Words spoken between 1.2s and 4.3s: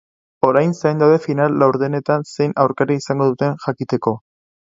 final-laurdenetan zein aurkari izango duten jakiteko.